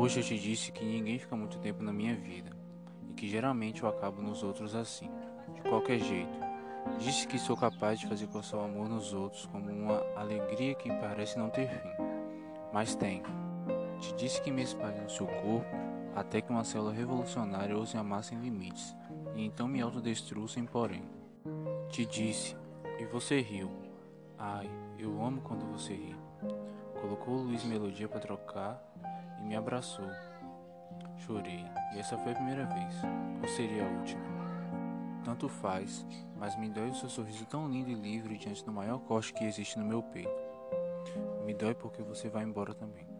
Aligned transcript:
Hoje 0.00 0.20
eu 0.20 0.22
te 0.22 0.38
disse 0.38 0.70
que 0.70 0.84
ninguém 0.84 1.18
fica 1.18 1.34
muito 1.34 1.58
tempo 1.58 1.82
na 1.82 1.92
minha 1.92 2.14
vida 2.14 2.52
e 3.10 3.14
que 3.14 3.28
geralmente 3.28 3.82
eu 3.82 3.88
acabo 3.88 4.22
nos 4.22 4.44
outros 4.44 4.76
assim, 4.76 5.10
de 5.52 5.60
qualquer 5.62 5.98
jeito. 5.98 6.38
Disse 7.00 7.26
que 7.26 7.36
sou 7.36 7.56
capaz 7.56 7.98
de 7.98 8.06
fazer 8.06 8.28
coçar 8.28 8.60
o 8.60 8.62
amor 8.62 8.88
nos 8.88 9.12
outros 9.12 9.46
como 9.46 9.68
uma 9.68 10.00
alegria 10.14 10.76
que 10.76 10.88
parece 10.88 11.36
não 11.36 11.50
ter 11.50 11.68
fim, 11.68 11.90
mas 12.72 12.94
tem. 12.94 13.24
Te 13.98 14.14
disse 14.14 14.40
que 14.40 14.52
me 14.52 14.62
espalho 14.62 15.02
no 15.02 15.10
seu 15.10 15.26
corpo 15.26 15.66
até 16.14 16.40
que 16.40 16.52
uma 16.52 16.62
célula 16.62 16.92
revolucionária 16.92 17.76
ouse 17.76 17.96
amar 17.96 18.22
sem 18.22 18.38
limites 18.38 18.94
e 19.34 19.44
então 19.44 19.66
me 19.66 19.80
autodestrua 19.80 20.46
sem 20.46 20.64
porém. 20.64 21.02
Te 21.88 22.06
disse 22.06 22.56
e 23.00 23.04
você 23.04 23.40
riu. 23.40 23.68
Ai, 24.38 24.70
eu 24.96 25.20
amo 25.20 25.40
quando 25.40 25.66
você 25.72 25.92
ri. 25.92 26.17
Colocou 27.00 27.34
o 27.34 27.42
Luiz 27.42 27.64
Melodia 27.64 28.08
para 28.08 28.20
trocar 28.20 28.82
e 29.38 29.42
me 29.42 29.56
abraçou. 29.56 30.08
Chorei, 31.18 31.64
e 31.94 31.98
essa 31.98 32.16
foi 32.18 32.32
a 32.32 32.34
primeira 32.34 32.64
vez, 32.66 32.94
ou 33.42 33.48
seria 33.48 33.86
a 33.86 33.90
última. 33.90 34.22
Tanto 35.24 35.48
faz, 35.48 36.06
mas 36.36 36.56
me 36.56 36.68
dói 36.68 36.90
o 36.90 36.94
seu 36.94 37.08
sorriso 37.08 37.44
tão 37.46 37.68
lindo 37.68 37.90
e 37.90 37.94
livre 37.94 38.38
diante 38.38 38.64
do 38.64 38.72
maior 38.72 38.98
corte 39.00 39.32
que 39.32 39.44
existe 39.44 39.78
no 39.78 39.84
meu 39.84 40.02
peito. 40.02 40.30
Me 41.44 41.54
dói 41.54 41.74
porque 41.74 42.02
você 42.02 42.28
vai 42.28 42.44
embora 42.44 42.74
também. 42.74 43.17